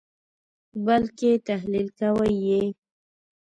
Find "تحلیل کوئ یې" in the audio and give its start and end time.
1.47-2.61